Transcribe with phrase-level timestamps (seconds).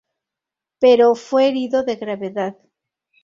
[0.79, 2.57] Pero fue herido de gravedad.